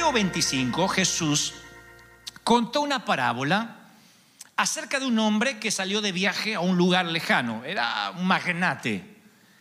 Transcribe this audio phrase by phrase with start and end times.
[0.00, 1.52] Mateo 25 Jesús
[2.42, 3.90] contó una parábola
[4.56, 7.62] acerca de un hombre que salió de viaje a un lugar lejano.
[7.66, 9.04] Era un magnate,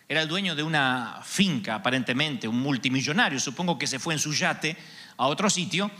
[0.07, 4.33] era el dueño de una finca aparentemente, un multimillonario, supongo que se fue en su
[4.33, 4.77] yate
[5.17, 5.91] a otro sitio,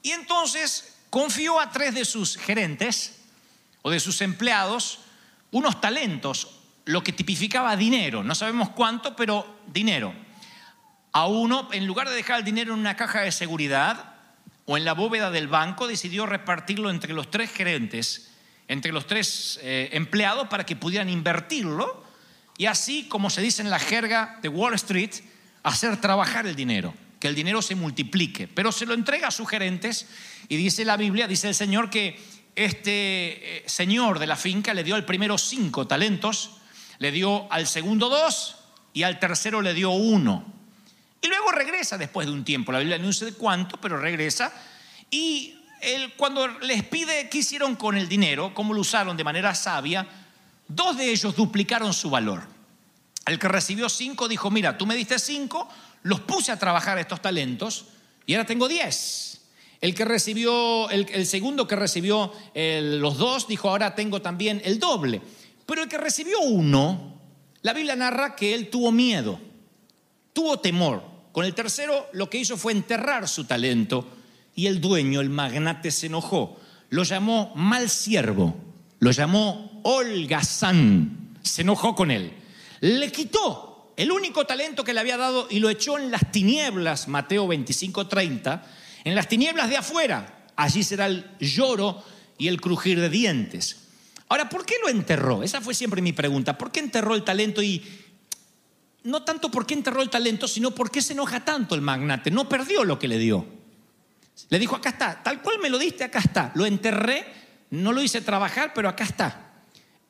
[0.00, 3.24] y entonces confió a tres de sus gerentes
[3.82, 5.00] o de sus empleados
[5.50, 10.27] unos talentos, lo que tipificaba dinero, no sabemos cuánto, pero dinero.
[11.18, 14.14] A uno, en lugar de dejar el dinero en una caja de seguridad
[14.66, 18.30] o en la bóveda del banco, decidió repartirlo entre los tres gerentes,
[18.68, 22.04] entre los tres eh, empleados para que pudieran invertirlo
[22.56, 25.10] y así, como se dice en la jerga de Wall Street,
[25.64, 28.46] hacer trabajar el dinero, que el dinero se multiplique.
[28.46, 30.06] Pero se lo entrega a sus gerentes
[30.48, 32.16] y dice la Biblia, dice el Señor que
[32.54, 36.58] este eh, señor de la finca le dio al primero cinco talentos,
[37.00, 38.54] le dio al segundo dos
[38.92, 40.57] y al tercero le dio uno.
[41.20, 44.52] Y luego regresa después de un tiempo, la Biblia no dice cuánto, pero regresa
[45.10, 49.54] y él, cuando les pide qué hicieron con el dinero, cómo lo usaron de manera
[49.54, 50.06] sabia,
[50.66, 52.42] dos de ellos duplicaron su valor.
[53.26, 55.68] El que recibió cinco dijo, mira, tú me diste cinco,
[56.02, 57.86] los puse a trabajar estos talentos
[58.26, 59.40] y ahora tengo diez.
[59.80, 65.20] El que recibió, el, segundo que recibió los dos dijo, ahora tengo también el doble.
[65.66, 67.14] Pero el que recibió uno,
[67.62, 69.38] la Biblia narra que él tuvo miedo,
[70.38, 71.02] tuvo temor.
[71.32, 74.06] Con el tercero lo que hizo fue enterrar su talento
[74.54, 76.60] y el dueño, el magnate, se enojó.
[76.90, 78.54] Lo llamó mal siervo,
[79.00, 82.32] lo llamó holgazán, se enojó con él.
[82.78, 87.08] Le quitó el único talento que le había dado y lo echó en las tinieblas,
[87.08, 88.62] Mateo 25:30,
[89.02, 90.46] en las tinieblas de afuera.
[90.54, 92.00] Allí será el lloro
[92.38, 93.88] y el crujir de dientes.
[94.28, 95.42] Ahora, ¿por qué lo enterró?
[95.42, 96.56] Esa fue siempre mi pregunta.
[96.56, 97.82] ¿Por qué enterró el talento y
[99.08, 102.30] no tanto por qué enterró el talento, sino por qué se enoja tanto el magnate?
[102.30, 103.46] No perdió lo que le dio.
[104.50, 106.52] Le dijo, acá está, tal cual me lo diste, acá está.
[106.54, 107.24] Lo enterré,
[107.70, 109.64] no lo hice trabajar, pero acá está.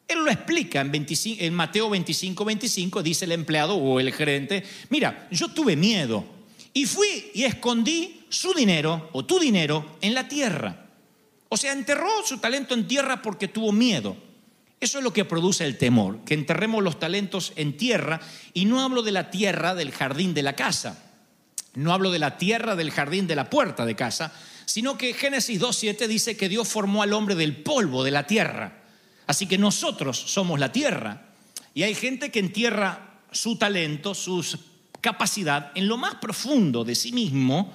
[0.08, 4.64] Él lo explica en, 25, en Mateo 25, 25, dice el empleado o el gerente,
[4.88, 6.24] mira, yo tuve miedo
[6.72, 10.86] y fui y escondí su dinero o tu dinero en la tierra.
[11.48, 14.16] O sea, enterró su talento en tierra porque tuvo miedo.
[14.80, 18.20] Eso es lo que produce el temor, que enterremos los talentos en tierra
[18.54, 21.04] y no hablo de la tierra del jardín de la casa.
[21.74, 24.32] No hablo de la tierra del jardín de la puerta de casa,
[24.64, 28.82] sino que Génesis 2.7 dice que Dios formó al hombre del polvo de la tierra.
[29.26, 31.26] Así que nosotros somos la tierra.
[31.74, 34.44] Y hay gente que entierra su talento, su
[35.00, 37.72] capacidad en lo más profundo de sí mismo,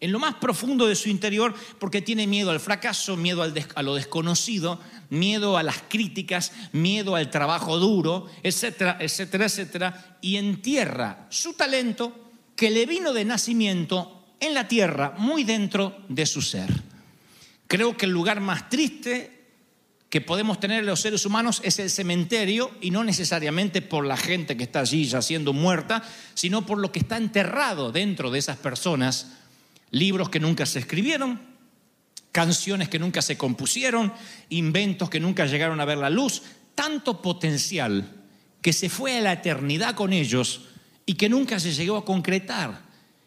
[0.00, 3.94] en lo más profundo de su interior, porque tiene miedo al fracaso, miedo a lo
[3.94, 4.80] desconocido,
[5.10, 12.30] miedo a las críticas, miedo al trabajo duro, etcétera, etcétera, etcétera, y entierra su talento
[12.56, 16.70] que le vino de nacimiento en la tierra, muy dentro de su ser.
[17.66, 19.38] Creo que el lugar más triste
[20.08, 24.56] que podemos tener los seres humanos es el cementerio y no necesariamente por la gente
[24.56, 26.02] que está allí yaciendo muerta,
[26.34, 29.39] sino por lo que está enterrado dentro de esas personas,
[29.90, 31.40] libros que nunca se escribieron,
[32.32, 34.12] canciones que nunca se compusieron,
[34.48, 36.42] inventos que nunca llegaron a ver la luz,
[36.74, 38.16] tanto potencial
[38.62, 40.62] que se fue a la eternidad con ellos
[41.06, 42.82] y que nunca se llegó a concretar.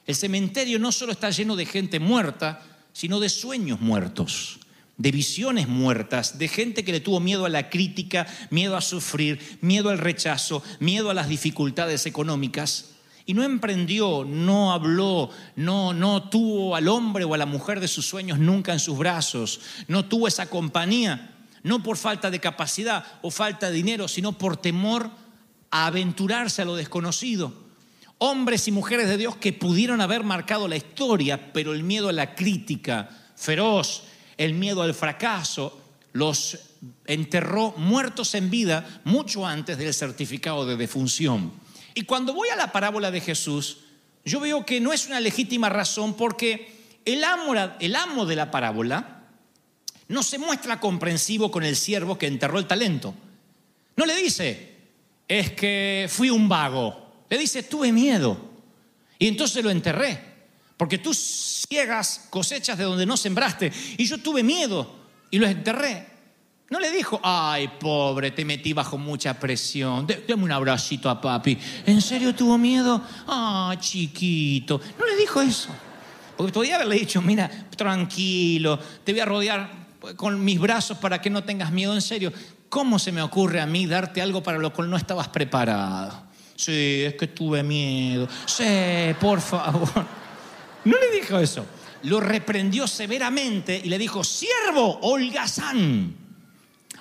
[0.06, 2.62] El cementerio no solo está lleno de gente muerta,
[2.94, 4.60] sino de sueños muertos,
[4.98, 9.40] de visiones muertas, de gente que le tuvo miedo a la crítica, miedo a sufrir,
[9.62, 12.93] miedo al rechazo, miedo a las dificultades económicas.
[13.26, 17.88] Y no emprendió, no habló, no, no tuvo al hombre o a la mujer de
[17.88, 21.34] sus sueños nunca en sus brazos, no tuvo esa compañía,
[21.64, 25.10] no por falta de capacidad o falta de dinero, sino por temor
[25.72, 27.54] a aventurarse a lo desconocido.
[28.18, 32.14] Hombres y mujeres de Dios que pudieron haber marcado la historia, pero el miedo a
[32.14, 34.04] la crítica feroz,
[34.38, 35.82] el miedo al fracaso,
[36.12, 36.60] los
[37.06, 41.63] enterró muertos en vida mucho antes del certificado de defunción.
[41.94, 43.80] Y cuando voy a la parábola de Jesús,
[44.26, 46.74] yo veo que no es una legítima razón porque
[47.06, 49.24] el amo, de la parábola
[50.08, 53.14] no se muestra comprensivo con el siervo que enterró el talento.
[53.96, 54.76] No le dice,
[55.28, 57.26] es que fui un vago.
[57.30, 58.38] Le dice, tuve miedo.
[59.20, 60.34] Y entonces lo enterré.
[60.78, 63.72] Porque tú ciegas cosechas de donde no sembraste.
[63.98, 64.96] Y yo tuve miedo
[65.30, 66.13] y lo enterré.
[66.74, 70.08] No le dijo, ay, pobre, te metí bajo mucha presión.
[70.28, 71.56] Dame un abracito a papi.
[71.86, 73.00] ¿En serio tuvo miedo?
[73.28, 74.82] Ah, chiquito.
[74.98, 75.70] No le dijo eso.
[76.36, 77.48] Porque podía haberle dicho, mira,
[77.78, 79.70] tranquilo, te voy a rodear
[80.16, 81.94] con mis brazos para que no tengas miedo.
[81.94, 82.34] En serio,
[82.70, 86.24] ¿cómo se me ocurre a mí darte algo para lo cual no estabas preparado?
[86.56, 88.28] Sí, es que tuve miedo.
[88.48, 89.90] Sí, por favor.
[90.86, 91.68] No le dijo eso.
[92.02, 96.23] Lo reprendió severamente y le dijo, siervo, holgazán.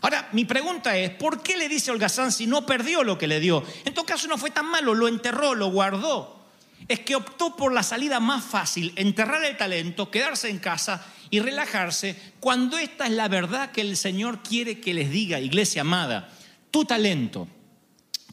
[0.02, 3.38] Ahora, mi pregunta es, ¿por qué le dice holgazán si no perdió lo que le
[3.38, 3.64] dio?
[3.84, 6.44] En todo caso no fue tan malo, lo enterró, lo guardó.
[6.88, 11.38] Es que optó por la salida más fácil, enterrar el talento, quedarse en casa y
[11.38, 16.28] relajarse, cuando esta es la verdad que el Señor quiere que les diga, iglesia amada,
[16.72, 17.46] tu talento,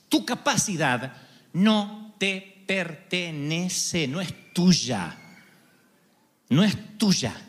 [0.10, 1.14] tu capacidad
[1.54, 5.16] no te pertenece, no es tuya,
[6.50, 7.49] no es tuya.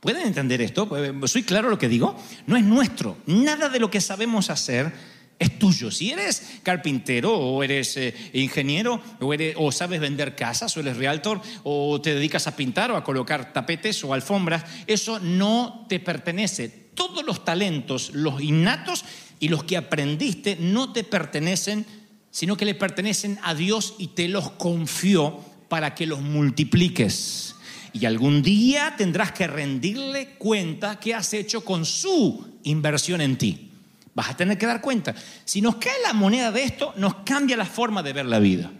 [0.00, 0.88] ¿Pueden entender esto?
[1.26, 2.16] ¿Soy claro lo que digo?
[2.46, 3.18] No es nuestro.
[3.26, 4.92] Nada de lo que sabemos hacer
[5.38, 5.90] es tuyo.
[5.90, 11.40] Si eres carpintero o eres eh, ingeniero o, o sabes vender casas o eres realtor
[11.62, 16.68] o te dedicas a pintar o a colocar tapetes o alfombras, eso no te pertenece.
[16.94, 19.04] Todos los talentos, los innatos
[19.38, 21.84] y los que aprendiste no te pertenecen,
[22.30, 27.55] sino que le pertenecen a Dios y te los confió para que los multipliques.
[27.98, 33.70] Y algún día tendrás que rendirle cuenta qué has hecho con su inversión en ti.
[34.14, 35.14] Vas a tener que dar cuenta.
[35.46, 38.70] Si nos cae la moneda de esto, nos cambia la forma de ver la vida.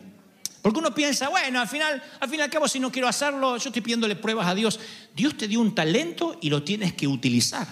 [0.61, 3.57] Porque uno piensa, bueno, al final, al fin y al cabo, si no quiero hacerlo,
[3.57, 4.79] yo estoy pidiéndole pruebas a Dios.
[5.15, 7.67] Dios te dio un talento y lo tienes que utilizar.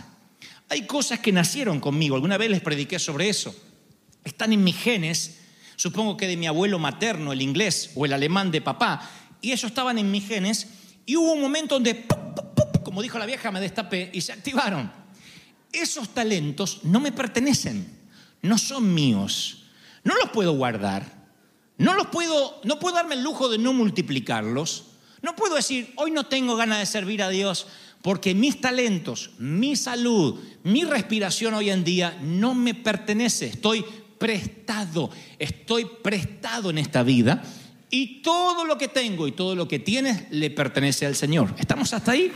[0.71, 2.15] Hay cosas que nacieron conmigo.
[2.15, 3.55] Alguna vez les prediqué sobre eso.
[4.25, 5.41] Están en mis genes,
[5.77, 9.11] supongo que de mi abuelo materno, el inglés o el alemán de papá,
[9.43, 10.69] y ellos estaban en mis genes,
[11.07, 12.07] y hubo un momento donde,
[12.83, 14.91] como dijo la vieja, me destapé y se activaron.
[15.73, 17.87] Esos talentos no me pertenecen,
[18.43, 19.65] no son míos,
[20.05, 21.25] no los puedo guardar,
[21.79, 24.85] no los puedo, no puedo darme el lujo de no multiplicarlos,
[25.23, 27.67] no puedo decir, hoy no tengo ganas de servir a Dios
[28.03, 33.85] porque mis talentos, mi salud, mi respiración hoy en día no me pertenece, estoy
[34.19, 37.43] prestado, estoy prestado en esta vida
[37.95, 41.55] y todo lo que tengo y todo lo que tienes le pertenece al Señor.
[41.57, 42.33] ¿Estamos hasta ahí?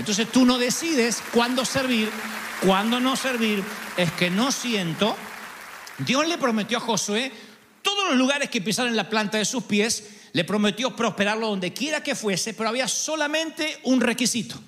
[0.00, 2.10] Entonces tú no decides cuándo servir,
[2.60, 3.62] cuándo no servir,
[3.96, 5.16] es que no siento.
[5.98, 7.30] Dios le prometió a Josué
[7.82, 12.02] todos los lugares que pisaran la planta de sus pies, le prometió prosperarlo donde quiera
[12.02, 14.60] que fuese, pero había solamente un requisito.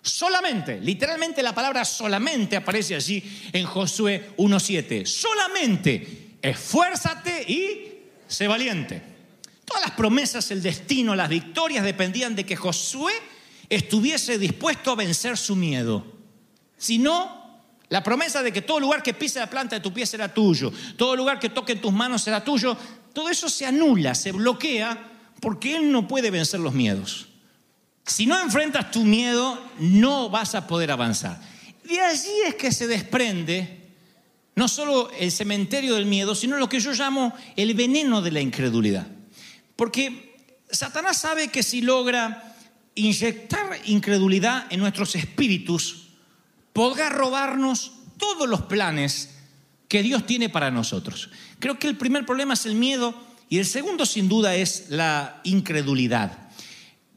[0.00, 3.22] Solamente, literalmente la palabra solamente aparece allí
[3.52, 5.04] en Josué 1.7.
[5.04, 7.92] Solamente, esfuérzate y
[8.26, 9.11] sé valiente.
[9.72, 13.12] Todas las promesas, el destino, las victorias dependían de que Josué
[13.70, 16.04] estuviese dispuesto a vencer su miedo.
[16.76, 20.04] Si no, la promesa de que todo lugar que pise la planta de tu pie
[20.04, 22.76] será tuyo, todo lugar que toque en tus manos será tuyo,
[23.14, 25.10] todo eso se anula, se bloquea,
[25.40, 27.28] porque Él no puede vencer los miedos.
[28.04, 31.40] Si no enfrentas tu miedo, no vas a poder avanzar.
[31.84, 33.88] De allí es que se desprende
[34.54, 38.40] no solo el cementerio del miedo, sino lo que yo llamo el veneno de la
[38.40, 39.06] incredulidad.
[39.76, 40.36] Porque
[40.70, 42.56] Satanás sabe que si logra
[42.94, 46.08] inyectar incredulidad en nuestros espíritus,
[46.72, 49.30] podrá robarnos todos los planes
[49.88, 51.30] que Dios tiene para nosotros.
[51.58, 53.14] Creo que el primer problema es el miedo
[53.48, 56.38] y el segundo sin duda es la incredulidad.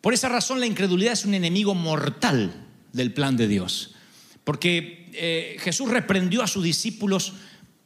[0.01, 3.95] Por esa razón la incredulidad es un enemigo mortal del plan de Dios.
[4.43, 7.33] Porque eh, Jesús reprendió a sus discípulos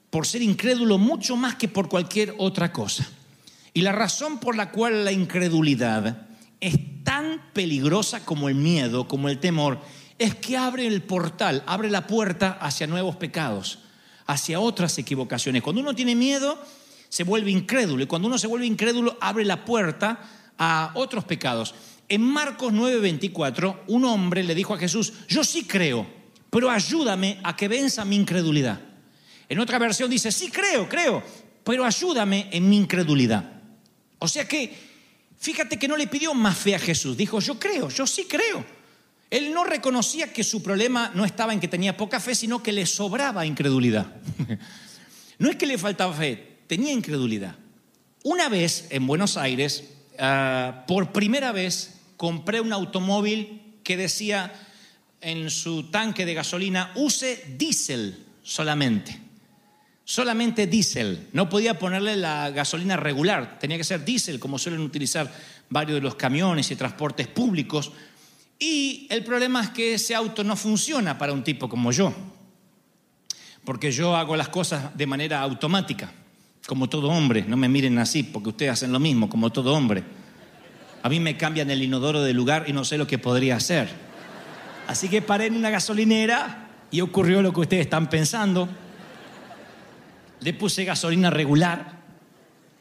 [0.10, 3.08] por ser incrédulo mucho más que por cualquier otra cosa.
[3.80, 6.28] Y la razón por la cual la incredulidad
[6.60, 9.80] es tan peligrosa como el miedo, como el temor,
[10.18, 13.80] es que abre el portal, abre la puerta hacia nuevos pecados,
[14.26, 15.62] hacia otras equivocaciones.
[15.64, 16.62] Cuando uno tiene miedo,
[17.08, 18.04] se vuelve incrédulo.
[18.04, 21.74] Y cuando uno se vuelve incrédulo, abre la puerta a otros pecados.
[22.10, 26.06] En Marcos 9:24, un hombre le dijo a Jesús, yo sí creo,
[26.50, 28.82] pero ayúdame a que venza mi incredulidad.
[29.48, 31.24] En otra versión dice, sí creo, creo,
[31.64, 33.59] pero ayúdame en mi incredulidad.
[34.20, 34.74] O sea que,
[35.40, 38.66] fíjate que no le pidió más fe a Jesús, dijo, yo creo, yo sí creo.
[39.30, 42.72] Él no reconocía que su problema no estaba en que tenía poca fe, sino que
[42.72, 44.14] le sobraba incredulidad.
[45.40, 47.56] No es que le faltaba fe, tenía incredulidad.
[48.26, 49.86] Una vez en Buenos Aires,
[50.20, 54.54] uh, por primera vez, compré un automóvil que decía
[55.22, 59.29] en su tanque de gasolina, use diésel solamente.
[60.10, 61.28] Solamente diésel.
[61.34, 65.32] No podía ponerle la gasolina regular, tenía que ser diésel, como suelen utilizar
[65.70, 67.92] varios de los camiones y transportes públicos.
[68.58, 72.12] Y el problema es que ese auto no funciona para un tipo como yo.
[73.64, 76.12] porque yo hago las cosas de manera automática,
[76.66, 77.46] como todo hombre.
[77.48, 80.04] No me miren así, porque ustedes hacen lo mismo, como todo hombre.
[81.04, 83.90] A mí me cambian el inodoro de lugar y no sé lo que podría hacer.
[84.88, 88.68] Así que paré en una gasolinera y ocurrió lo que ustedes están pensando.
[90.42, 92.00] Le puse gasolina regular,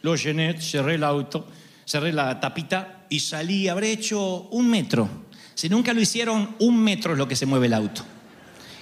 [0.02, 1.48] lo llené, cerré el auto,
[1.84, 5.08] cerré la tapita y salí, habré hecho un metro.
[5.54, 8.04] Si nunca lo hicieron, un metro es lo que se mueve el auto.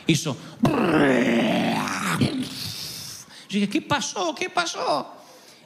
[0.07, 0.37] Hizo.
[3.49, 4.35] Yo dije, ¿qué pasó?
[4.35, 5.15] ¿Qué pasó?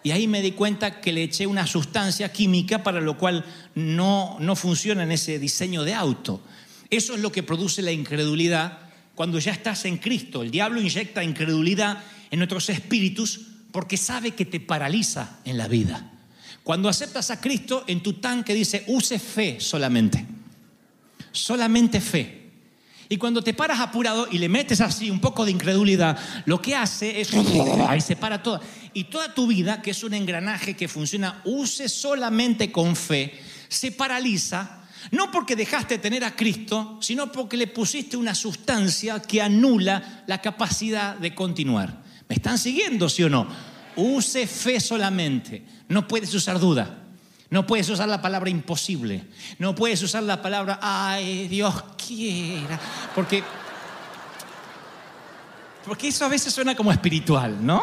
[0.03, 4.37] Y ahí me di cuenta que le eché una sustancia química para lo cual no,
[4.41, 6.41] no funciona en ese diseño de auto.
[6.89, 8.79] Eso es lo que produce la incredulidad
[9.15, 10.43] cuando ya estás en Cristo.
[10.43, 13.41] El diablo inyecta incredulidad en nuestros espíritus
[13.73, 16.11] porque sabe que te paraliza en la vida.
[16.63, 20.27] Cuando aceptas a Cristo, en tu tanque dice, use fe solamente.
[21.33, 22.41] Solamente fe.
[23.09, 26.77] Y cuando te paras apurado y le metes así un poco de incredulidad, lo que
[26.77, 27.31] hace es,
[27.89, 28.61] ahí se para todo.
[28.95, 33.37] Y toda tu vida, que es un engranaje que funciona, use solamente con fe,
[33.69, 39.21] se paraliza, no porque dejaste de tener a Cristo, sino porque le pusiste una sustancia
[39.21, 42.10] que anula la capacidad de continuar.
[42.31, 43.45] ¿Me están siguiendo, sí o no?
[43.97, 45.65] Use fe solamente.
[45.89, 46.99] No puedes usar duda.
[47.51, 49.25] No puedes usar la palabra imposible.
[49.59, 51.75] No puedes usar la palabra, ay, Dios
[52.07, 52.79] quiera.
[53.17, 53.43] Porque,
[55.85, 57.83] porque eso a veces suena como espiritual, ¿no?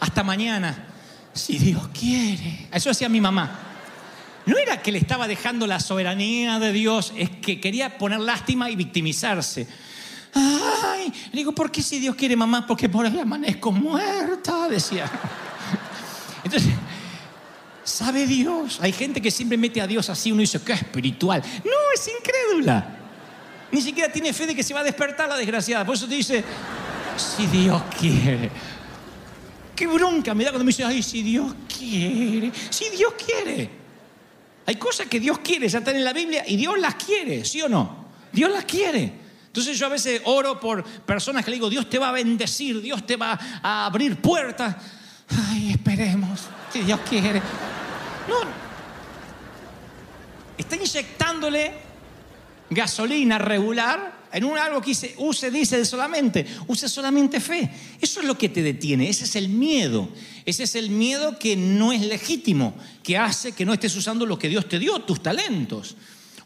[0.00, 0.88] Hasta mañana,
[1.32, 2.66] si Dios quiere.
[2.72, 3.60] Eso hacía mi mamá.
[4.44, 8.70] No era que le estaba dejando la soberanía de Dios, es que quería poner lástima
[8.70, 9.68] y victimizarse.
[10.34, 12.66] Ay, digo, ¿por qué si Dios quiere mamá?
[12.66, 15.10] Porque por ahí amanezco muerta, decía.
[16.44, 16.72] Entonces,
[17.84, 18.78] ¿sabe Dios?
[18.80, 21.42] Hay gente que siempre mete a Dios así, uno dice, qué espiritual.
[21.64, 22.96] No, es incrédula.
[23.70, 25.84] Ni siquiera tiene fe de que se va a despertar la desgraciada.
[25.84, 26.44] Por eso te dice,
[27.16, 28.50] si Dios quiere.
[29.74, 32.50] Qué bronca me da cuando me dice, ay, si Dios quiere.
[32.70, 33.70] Si Dios quiere.
[34.66, 37.62] Hay cosas que Dios quiere, ya están en la Biblia y Dios las quiere, ¿sí
[37.62, 38.04] o no?
[38.32, 39.27] Dios las quiere.
[39.58, 42.80] Entonces yo a veces oro por personas que le digo, Dios te va a bendecir,
[42.80, 44.76] Dios te va a abrir puertas.
[45.50, 47.42] Ay, esperemos, si Dios quiere.
[48.28, 48.36] No,
[50.56, 51.72] está inyectándole
[52.70, 57.68] gasolina regular en un algo que dice, use, dice solamente, use solamente fe.
[58.00, 60.08] Eso es lo que te detiene, ese es el miedo.
[60.44, 64.38] Ese es el miedo que no es legítimo, que hace que no estés usando lo
[64.38, 65.96] que Dios te dio, tus talentos.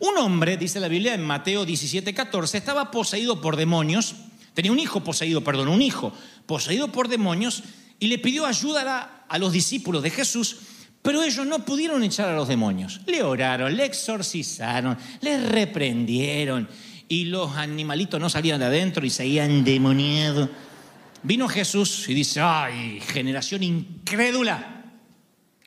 [0.04, 4.16] Un hombre, dice la Biblia en Mateo 17, 14, estaba poseído por demonios,
[4.52, 6.12] tenía un hijo poseído, perdón, un hijo
[6.44, 7.62] poseído por demonios
[8.00, 10.56] y le pidió ayuda a, los discípulos de Jesús,
[11.02, 13.00] pero ellos no pudieron echar a los demonios.
[13.06, 16.68] Le oraron, le exorcizaron, le reprendieron
[17.06, 20.49] y los animalitos no salían de adentro y seguían demoniados.
[21.23, 24.82] Vino Jesús y dice, ay, generación incrédula.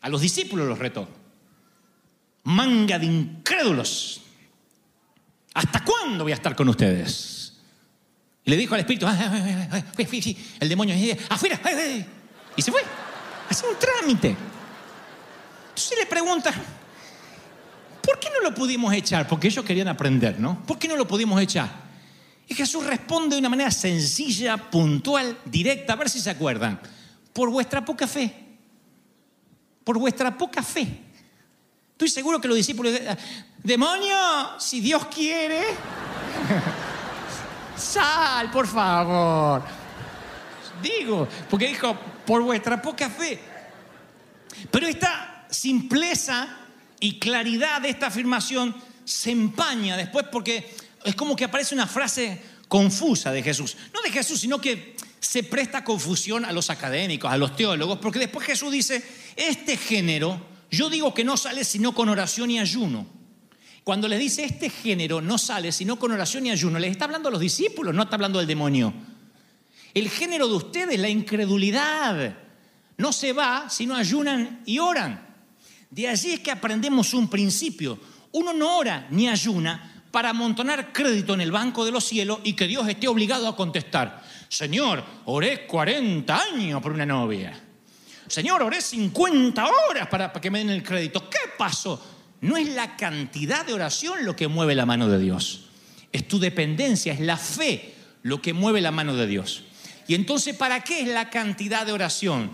[0.02, 1.08] A los discípulos los retó.
[2.44, 4.24] Manga de incrédulos.
[5.56, 7.54] ¿Hasta cuándo voy a estar con ustedes?
[8.44, 11.60] Y le dijo al espíritu, "Ay, ay, ay, ay, ay, sí, el demonio, "Eh, afuera,
[11.64, 12.06] ay, ay".
[12.56, 12.82] y se fue.
[13.50, 14.36] Hacía un trámite.
[15.70, 16.54] Entonces le pregunta,
[18.02, 19.28] ¿por qué no lo pudimos echar?
[19.28, 20.62] Porque ellos querían aprender, ¿no?
[20.66, 21.70] ¿Por qué no lo pudimos echar?
[22.48, 26.80] Y Jesús responde de una manera sencilla, puntual, directa, a ver si se acuerdan.
[27.34, 28.34] Por vuestra poca fe.
[29.84, 31.05] Por vuestra poca fe.
[31.96, 32.94] Estoy seguro que los discípulos,
[33.64, 34.18] demonio,
[34.60, 35.64] si Dios quiere,
[37.78, 39.64] sal, por favor.
[40.84, 43.40] Digo, porque dijo, por vuestra poca fe.
[44.70, 46.58] Pero esta simpleza
[47.00, 48.76] y claridad de esta afirmación
[49.06, 53.78] se empaña después porque es como que aparece una frase confusa de Jesús.
[53.94, 58.20] No de Jesús, sino que se presta confusión a los académicos, a los teólogos, porque
[58.20, 59.02] después Jesús dice,
[59.38, 63.06] este género, yo digo que no sale sino con oración y ayuno.
[63.84, 67.30] Cuando les dice este género no sale sino con oración y ayuno, les está hablando
[67.30, 68.94] a los discípulos, no está hablando del demonio.
[69.94, 72.36] El género de ustedes, la incredulidad,
[72.98, 75.26] no se va si no ayunan y oran.
[75.90, 78.00] De allí es que aprendemos un principio.
[78.32, 82.54] Uno no ora ni ayuna para amontonar crédito en el banco de los cielos y
[82.54, 84.24] que Dios esté obligado a contestar.
[84.50, 87.65] Señor, oré 40 años por una novia.
[88.28, 91.30] Señor, oré 50 horas para, que me den el crédito.
[91.30, 92.04] ¿Qué pasó?
[92.42, 95.66] No es la cantidad de oración lo que mueve la mano de Dios.
[96.12, 99.64] Es tu dependencia, es la fe lo que mueve la mano de Dios.
[100.08, 102.52] Y entonces, ¿para qué es la cantidad de oración?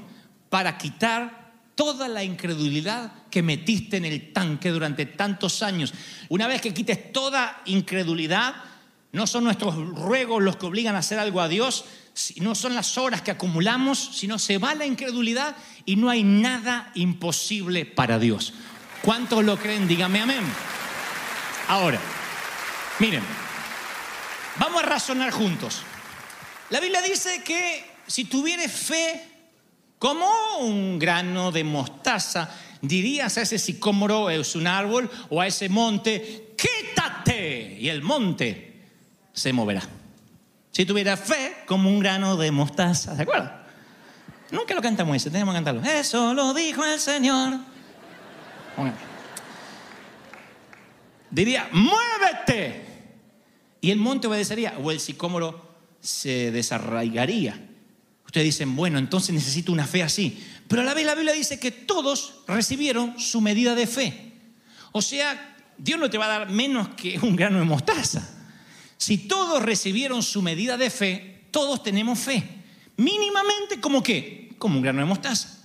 [0.50, 5.94] Para quitar toda la incredulidad que metiste en el tanque durante tantos años.
[6.30, 8.56] Una vez que quites toda incredulidad,
[9.14, 11.84] No son nuestros ruegos los que obligan a hacer algo a Dios,
[12.38, 16.92] no son las horas que acumulamos, sino se va la incredulidad y no hay nada
[16.96, 18.54] imposible para Dios.
[19.02, 19.88] ¿Cuántos lo creen?
[19.88, 20.44] Dígame amén.
[21.68, 22.00] Ahora,
[23.00, 23.24] miren,
[24.60, 25.82] vamos a razonar juntos.
[26.70, 29.24] La Biblia dice que si tuvieres fe
[29.98, 32.50] como un grano de mostaza,
[32.82, 38.88] dirías a ese sicómoro, es un árbol, o a ese monte, quítate, y el monte
[39.34, 40.01] se moverá.
[40.72, 43.52] Si tuviera fe como un grano de mostaza, ¿de acuerdo?
[44.52, 45.82] Nunca lo cantamos ese, tenemos que cantarlo.
[45.84, 47.60] Eso lo dijo el Señor.
[51.30, 52.86] Diría, muévete.
[53.82, 57.60] Y el monte obedecería, o el sicómoro se desarraigaría.
[58.26, 60.46] Ustedes dicen, bueno, entonces necesito una fe así.
[60.68, 64.34] Pero a la vez la Biblia dice que todos recibieron su medida de fe.
[64.92, 68.41] O sea, Dios no te va a dar menos que un grano de mostaza.
[69.02, 72.48] Si todos recibieron su medida de fe, todos tenemos fe.
[72.98, 74.54] Mínimamente como qué?
[74.60, 75.58] Como un grano de mostaza.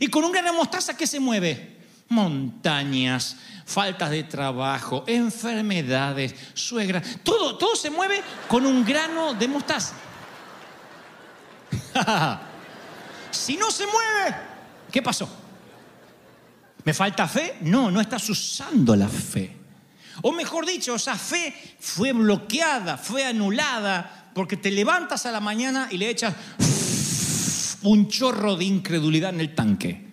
[0.00, 1.76] Y con un grano de mostaza, ¿qué se mueve?
[2.08, 7.02] Montañas, faltas de trabajo, enfermedades, suegra.
[7.22, 9.94] Todo, todo se mueve con un grano de mostaza.
[13.30, 14.34] si no se mueve,
[14.90, 15.28] ¿qué pasó?
[16.84, 17.58] ¿Me falta fe?
[17.60, 19.57] No, no estás usando la fe.
[20.22, 25.88] O mejor dicho, esa fe fue bloqueada, fue anulada, porque te levantas a la mañana
[25.90, 26.34] y le echas
[27.82, 30.06] un chorro de incredulidad en el tanque.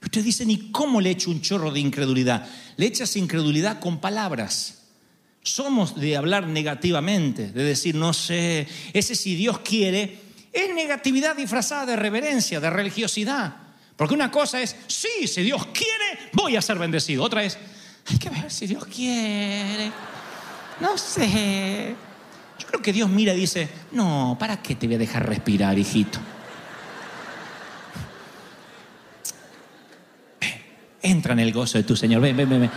[0.00, 2.46] Y ustedes dicen, ¿y cómo le echo un chorro de incredulidad?
[2.76, 4.82] Le echas incredulidad con palabras.
[5.42, 10.18] Somos de hablar negativamente, de decir, no sé, ese si Dios quiere,
[10.52, 13.56] es negatividad disfrazada de reverencia, de religiosidad.
[13.96, 17.22] Porque una cosa es, sí, si Dios quiere, voy a ser bendecido.
[17.22, 17.58] Otra es,
[18.06, 19.90] hay que ver si Dios quiere.
[20.80, 21.94] No sé.
[22.58, 25.78] Yo creo que Dios mira y dice, no, ¿para qué te voy a dejar respirar,
[25.78, 26.18] hijito?
[31.02, 32.20] Entra en el gozo de tu Señor.
[32.20, 32.60] Ven, ven, ven.
[32.62, 32.70] ven.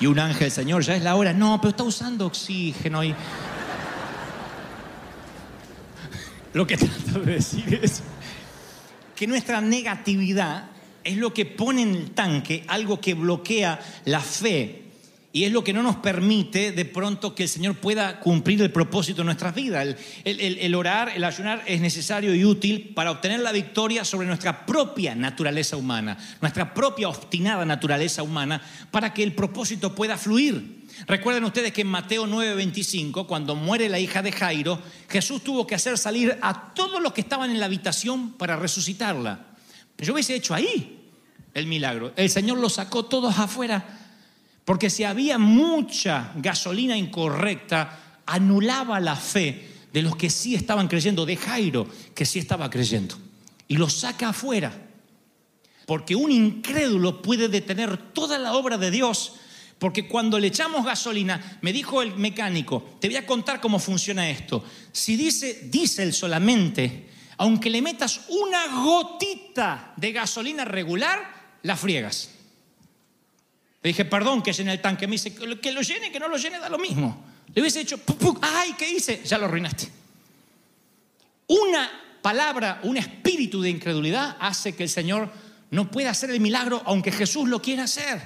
[0.00, 1.32] Y un ángel, Señor, ya es la hora.
[1.32, 3.14] No, pero está usando oxígeno y...
[6.52, 8.02] Lo que trato de decir es
[9.16, 10.64] que nuestra negatividad
[11.04, 14.84] es lo que pone en el tanque algo que bloquea la fe
[15.34, 18.70] y es lo que no nos permite de pronto que el Señor pueda cumplir el
[18.70, 19.96] propósito de nuestras vidas.
[20.22, 25.16] El, orar, el ayunar es necesario y útil para obtener la victoria sobre nuestra propia
[25.16, 28.62] naturaleza humana, nuestra propia obstinada naturaleza humana,
[28.92, 30.86] para que el propósito pueda fluir.
[31.08, 35.74] Recuerden ustedes que en Mateo 9:25, cuando muere la hija de Jairo, Jesús tuvo que
[35.74, 39.53] hacer salir a todos los que estaban en la habitación para resucitarla.
[39.98, 41.00] Yo hubiese hecho ahí
[41.54, 42.12] el milagro.
[42.16, 44.00] El Señor los sacó todos afuera.
[44.64, 51.26] Porque si había mucha gasolina incorrecta, anulaba la fe de los que sí estaban creyendo,
[51.26, 53.16] de Jairo, que sí estaba creyendo.
[53.68, 54.72] Y los saca afuera.
[55.86, 59.34] Porque un incrédulo puede detener toda la obra de Dios.
[59.78, 64.30] Porque cuando le echamos gasolina, me dijo el mecánico, te voy a contar cómo funciona
[64.30, 64.64] esto.
[64.92, 72.30] Si dice diésel solamente, aunque le metas una gotita de gasolina regular, la friegas.
[73.82, 75.06] Le dije, perdón, que llene el tanque.
[75.06, 77.24] Me dice, que lo llene, que no lo llene, da lo mismo.
[77.54, 78.00] Le hubiese dicho,
[78.40, 79.22] ay, ¿qué hice?
[79.24, 79.88] Ya lo arruinaste.
[81.48, 81.90] Una
[82.22, 85.30] palabra, un espíritu de incredulidad hace que el Señor
[85.70, 88.22] no pueda hacer el milagro aunque Jesús lo quiera hacer.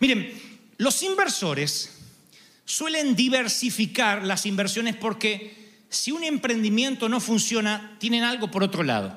[0.00, 0.30] Miren,
[0.76, 1.94] los inversores
[2.64, 9.16] suelen diversificar las inversiones porque si un emprendimiento no funciona, tienen algo por otro lado.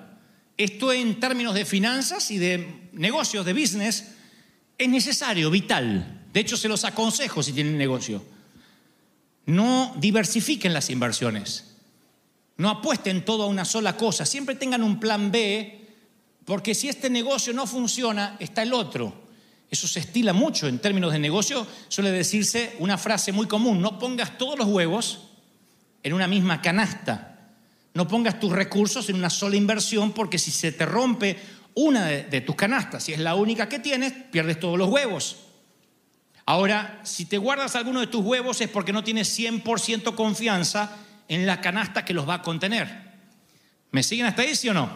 [0.58, 4.12] Esto en términos de finanzas y de negocios, de business,
[4.78, 6.26] es necesario, vital.
[6.32, 8.24] De hecho, se los aconsejo si tienen negocio.
[9.46, 11.76] No diversifiquen las inversiones.
[12.58, 14.26] No apuesten todo a una sola cosa.
[14.26, 15.88] Siempre tengan un plan B,
[16.46, 19.30] porque si este negocio no funciona, está el otro.
[19.70, 21.66] Eso se estila mucho en términos de negocio.
[21.88, 25.31] Suele decirse una frase muy común, no pongas todos los huevos
[26.04, 27.28] en una misma canasta.
[27.94, 31.38] No pongas tus recursos en una sola inversión, porque si se te rompe
[31.74, 35.38] una de, tus canastas, si es la única que tienes, pierdes todos los huevos.
[36.46, 41.46] Ahora, si te guardas alguno de tus huevos es porque no tienes 100% confianza en
[41.46, 43.12] la canasta que los va a contener.
[43.92, 44.90] ¿Me siguen hasta ahí, sí o no?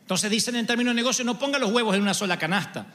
[0.00, 2.86] Entonces dicen en términos de negocio, no ponga los huevos en una sola canasta.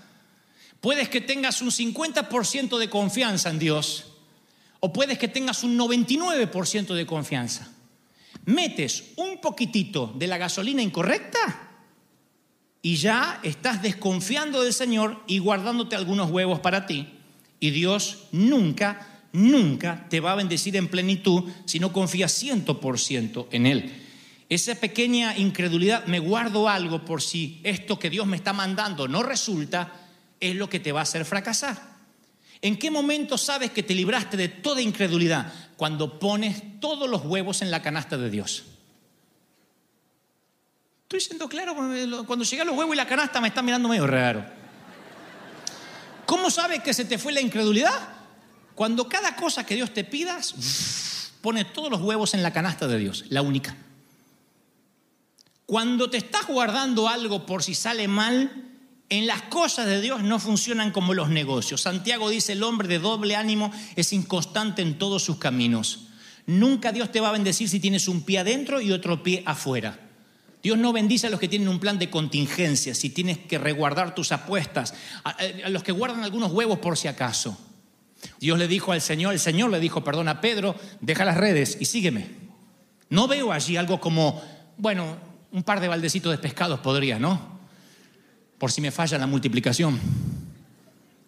[0.79, 4.12] Puedes que tengas un 50% de confianza en Dios
[4.85, 7.71] o puedes que tengas un 99% de confianza.
[8.43, 11.71] Metes un poquitito de la gasolina incorrecta
[12.81, 17.07] y ya estás desconfiando del Señor y guardándote algunos huevos para ti.
[17.61, 23.65] Y Dios nunca nunca te va a bendecir en plenitud si no confías 100% en
[23.65, 23.89] Él.
[24.49, 29.23] Esa pequeña incredulidad, me guardo algo por si esto que Dios me está mandando no
[29.23, 29.93] resulta,
[30.41, 31.92] es lo que te va a hacer fracasar.
[32.63, 35.51] ¿En qué momento sabes que te libraste de toda incredulidad?
[35.75, 38.63] Cuando pones todos los huevos en la canasta de Dios.
[41.01, 44.45] Estoy siendo claro, cuando llegan los huevos y la canasta me están mirando medio raro.
[46.25, 47.99] ¿Cómo sabes que se te fue la incredulidad?
[48.75, 52.97] Cuando cada cosa que Dios te pidas, pone todos los huevos en la canasta de
[52.97, 53.75] Dios, la única.
[55.65, 58.72] Cuando te estás guardando algo por si sale mal,
[59.09, 61.81] en las cosas de Dios no funcionan como los negocios.
[61.81, 66.07] Santiago dice, el hombre de doble ánimo es inconstante en todos sus caminos.
[66.45, 69.99] Nunca Dios te va a bendecir si tienes un pie adentro y otro pie afuera.
[70.61, 74.15] Dios no bendice a los que tienen un plan de contingencia, si tienes que reguardar
[74.15, 74.93] tus apuestas,
[75.25, 75.35] a,
[75.69, 77.57] los que guardan algunos huevos por si acaso.
[78.39, 81.77] Dios le dijo al Señor, el Señor le dijo, perdón a Pedro, deja las redes
[81.81, 82.29] y sígueme.
[83.09, 84.41] No veo allí algo como,
[84.77, 85.17] bueno,
[85.51, 87.59] un par de baldecitos de pescados podría, ¿no?
[88.63, 89.99] Por si me falla la multiplicación.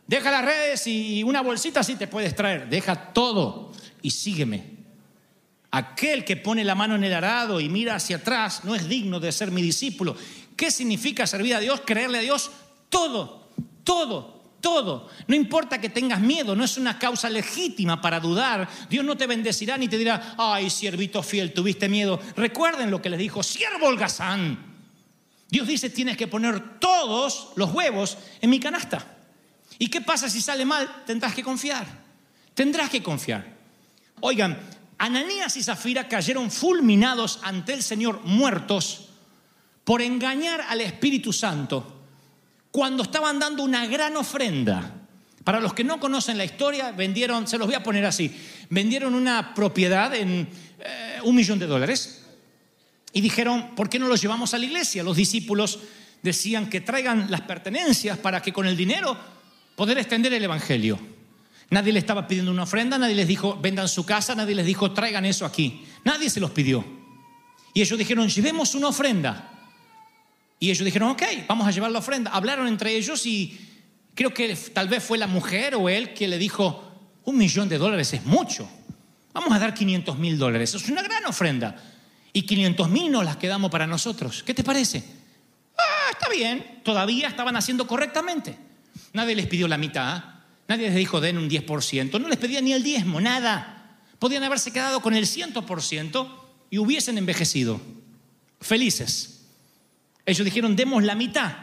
[0.08, 2.70] Deja las redes y una bolsita sí te puedes traer.
[2.70, 4.64] Deja todo y sígueme.
[5.70, 9.20] Aquel que pone la mano en el arado y mira hacia atrás no es digno
[9.20, 10.16] de ser mi discípulo.
[10.56, 11.82] ¿Qué significa servir a Dios?
[11.86, 12.52] Creerle a Dios
[12.88, 13.50] todo,
[13.84, 15.10] todo, todo.
[15.28, 18.70] No importa que tengas miedo, no es una causa legítima para dudar.
[18.90, 22.18] Dios no te bendecirá ni te dirá, ay, siervito fiel, tuviste miedo.
[22.38, 24.75] Recuerden lo que les dijo, siervo holgazán.
[25.50, 29.06] Dios dice, tienes que poner todos los huevos en mi canasta.
[29.78, 31.04] ¿Y qué pasa si sale mal?
[31.06, 31.86] Tendrás que confiar.
[32.54, 33.46] Tendrás que confiar.
[34.22, 34.58] Oigan,
[34.98, 39.10] Ananías y Zafira cayeron fulminados ante el Señor muertos
[39.84, 42.02] por engañar al Espíritu Santo
[42.72, 44.92] cuando estaban dando una gran ofrenda.
[45.44, 48.36] Para los que no conocen la historia, vendieron, se los voy a poner así,
[48.70, 52.25] vendieron una propiedad en eh, un millón de dólares
[53.16, 55.02] y dijeron, ¿por qué no los llevamos a la iglesia?
[55.02, 55.80] Los discípulos
[56.22, 59.18] decían que traigan las pertenencias para que con el dinero
[59.78, 61.00] poder extender el Evangelio.
[61.70, 64.92] Nadie le estaba pidiendo una ofrenda, nadie les dijo, vendan su casa, nadie les dijo,
[64.92, 65.86] traigan eso aquí.
[66.04, 66.84] Nadie se los pidió.
[67.74, 69.50] Y ellos dijeron, llevemos una ofrenda.
[70.60, 72.32] Y ellos dijeron, ok, vamos a llevar la ofrenda.
[72.32, 73.58] Hablaron entre ellos y
[74.14, 76.84] creo que tal vez fue la mujer o él que le dijo,
[77.24, 78.70] un millón de dólares es mucho.
[79.32, 80.76] Vamos a dar 500 mil dólares.
[80.76, 81.82] Es una gran ofrenda.
[82.36, 84.44] Y 500 mil nos las quedamos para nosotros.
[84.44, 85.02] ¿Qué te parece?
[85.78, 86.82] Ah, está bien.
[86.84, 88.58] Todavía estaban haciendo correctamente.
[89.14, 90.22] Nadie les pidió la mitad.
[90.68, 92.20] Nadie les dijo den un 10%.
[92.20, 94.02] No les pedía ni el diezmo, nada.
[94.20, 96.30] Podían haberse quedado con el 100%
[96.72, 97.80] y hubiesen envejecido.
[98.60, 99.46] Felices.
[100.26, 101.54] Ellos dijeron, demos la mitad.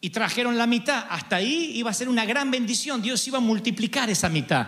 [0.00, 1.06] Y trajeron la mitad.
[1.10, 3.02] Hasta ahí iba a ser una gran bendición.
[3.02, 4.66] Dios iba a multiplicar esa mitad.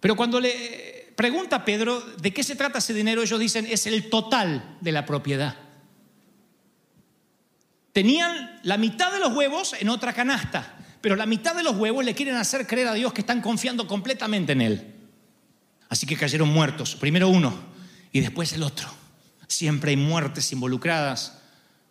[0.00, 4.08] Pero cuando le pregunta Pedro de qué se trata ese dinero, ellos dicen, es el
[4.08, 5.54] total de la propiedad.
[7.92, 12.06] Tenían la mitad de los huevos en otra canasta, pero la mitad de los huevos
[12.06, 14.94] le quieren hacer creer a Dios que están confiando completamente en Él.
[15.90, 17.52] Así que cayeron muertos, primero uno
[18.12, 18.88] y después el otro.
[19.46, 21.36] Siempre hay muertes involucradas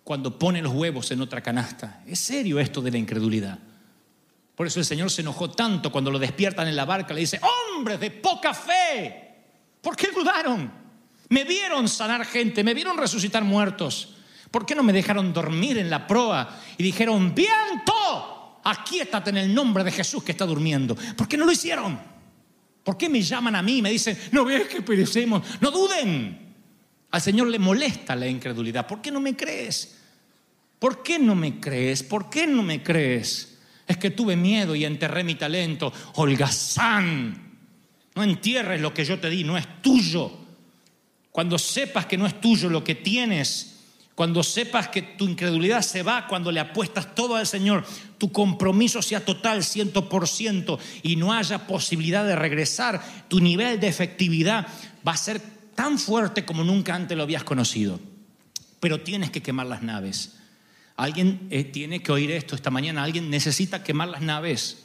[0.03, 2.01] cuando pone los huevos en otra canasta.
[2.07, 3.59] Es serio esto de la incredulidad.
[4.60, 7.13] Por eso el Señor se enojó tanto cuando lo despiertan en la barca.
[7.13, 7.39] Le dice,
[7.74, 9.36] hombres de poca fe,
[9.80, 10.69] ¿por qué dudaron?
[11.30, 14.15] Me vieron sanar gente, me vieron resucitar muertos.
[14.52, 19.54] ¿Por qué no me dejaron dormir en la proa y dijeron, viento, aquíétate en el
[19.54, 20.93] nombre de Jesús que está durmiendo?
[21.15, 21.98] ¿Por qué no lo hicieron?
[22.84, 25.41] ¿Por qué me llaman a mí me dicen, no ves que perecemos?
[25.62, 26.54] No duden.
[27.12, 28.86] Al Señor le molesta la incredulidad.
[28.86, 30.00] ¿Por qué no me crees?
[30.80, 32.04] ¿Por qué no me crees?
[32.04, 33.48] ¿Por qué no me crees?
[33.89, 35.91] Es que tuve miedo y enterré mi talento.
[36.13, 37.58] Holgazán,
[38.13, 40.32] no entierres lo que yo te di, no es tuyo.
[41.32, 43.80] Cuando sepas que no es tuyo lo que tienes,
[44.13, 47.84] cuando sepas que tu incredulidad se va, cuando le apuestas todo al Señor,
[48.19, 53.80] tu compromiso sea total, ciento por ciento, y no haya posibilidad de regresar, tu nivel
[53.80, 54.67] de efectividad
[55.08, 55.41] va a ser
[55.73, 57.99] tan fuerte como nunca antes lo habías conocido.
[58.80, 60.38] Pero tienes que quemar las naves.
[60.99, 63.03] Alguien eh, tiene que oír esto esta mañana.
[63.03, 64.83] Alguien necesita quemar las naves.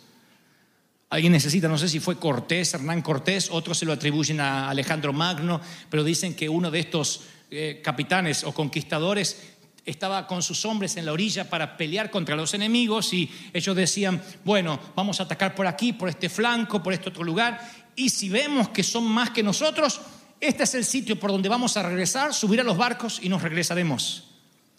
[1.10, 5.12] Alguien necesita, no sé si fue Cortés, Hernán Cortés, otros se lo atribuyen a Alejandro
[5.12, 9.42] Magno, pero dicen que uno de estos eh, capitanes o conquistadores
[9.84, 14.22] estaba con sus hombres en la orilla para pelear contra los enemigos y ellos decían,
[14.44, 17.60] bueno, vamos a atacar por aquí, por este flanco, por este otro lugar,
[17.96, 20.00] y si vemos que son más que nosotros,
[20.40, 23.42] este es el sitio por donde vamos a regresar, subir a los barcos y nos
[23.42, 24.33] regresaremos.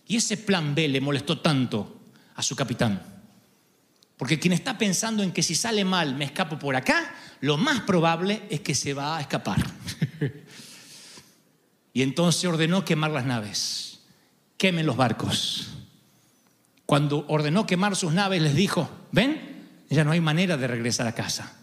[0.07, 1.99] Y ese plan B le molestó tanto
[2.35, 3.01] a su capitán
[4.17, 7.81] Porque quien está pensando en que si sale mal me escapo por acá, lo más
[7.81, 9.63] probable es que se va a escapar.
[11.93, 13.99] y entonces ordenó quemar las naves,
[14.57, 15.69] quemen los barcos.
[16.85, 19.55] Cuando ordenó quemar sus naves les dijo, ven,
[19.89, 21.53] ya no hay manera de regresar a casa.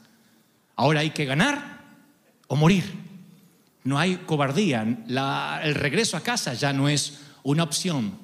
[0.77, 1.81] Ahora hay que ganar
[2.49, 2.85] o morir.
[3.85, 4.83] No hay cobardía.
[4.83, 8.19] El regreso a casa ya no es una opción.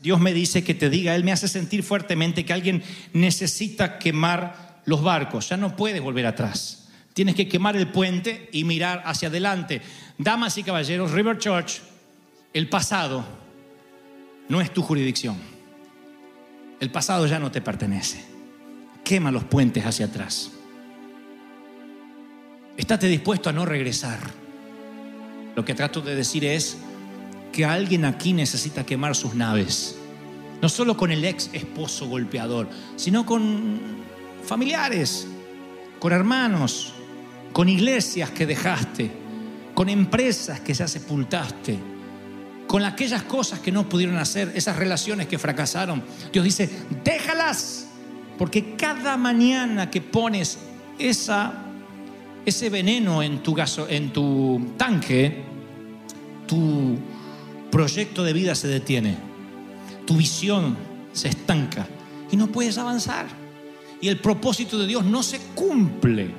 [0.00, 2.82] Dios me dice que te diga, Él me hace sentir fuertemente que alguien
[3.12, 5.48] necesita quemar los barcos.
[5.48, 6.88] Ya no puedes volver atrás.
[7.12, 9.82] Tienes que quemar el puente y mirar hacia adelante.
[10.16, 11.80] Damas y caballeros, River Church,
[12.54, 13.24] el pasado
[14.48, 15.36] no es tu jurisdicción.
[16.80, 18.24] El pasado ya no te pertenece.
[19.04, 20.50] Quema los puentes hacia atrás.
[22.76, 24.18] Estate dispuesto a no regresar.
[25.54, 26.78] Lo que trato de decir es
[27.52, 29.96] que alguien aquí necesita quemar sus naves.
[30.62, 33.80] No solo con el ex esposo golpeador, sino con
[34.44, 35.26] familiares,
[35.98, 36.92] con hermanos,
[37.52, 39.10] con iglesias que dejaste,
[39.74, 41.78] con empresas que ya sepultaste,
[42.66, 46.02] con aquellas cosas que no pudieron hacer, esas relaciones que fracasaron.
[46.32, 46.70] Dios dice,
[47.02, 47.86] déjalas,
[48.38, 50.58] porque cada mañana que pones
[50.98, 55.42] ese veneno en tu, gaso, en tu tanque,
[56.46, 56.98] tu
[57.70, 59.16] proyecto de vida se detiene,
[60.06, 60.76] tu visión
[61.12, 61.86] se estanca
[62.30, 63.26] y no puedes avanzar.
[64.00, 66.30] Y el propósito de Dios no se cumple,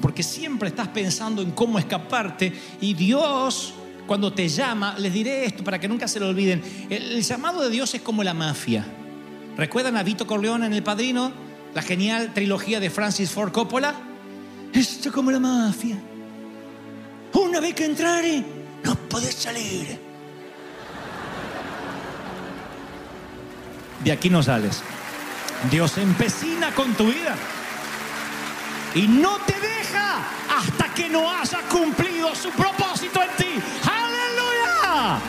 [0.00, 3.74] porque siempre estás pensando en cómo escaparte y Dios
[4.06, 7.70] cuando te llama, les diré esto para que nunca se lo olviden, el, llamado de
[7.70, 8.86] Dios es como la mafia.
[9.56, 11.32] ¿Recuerdan a Vito Corleone en El Padrino?
[11.74, 13.94] La genial trilogía de Francis Ford Coppola.
[14.72, 15.98] Esto es como la mafia.
[17.34, 18.44] Una vez que entrare,
[18.84, 20.05] no podés salir.
[24.04, 24.82] De aquí no sales.
[25.70, 27.34] Dios empecina con tu vida
[28.94, 30.18] y no te deja
[30.56, 33.62] hasta que no haya cumplido su propósito en ti.
[33.84, 35.20] ¡Aleluya!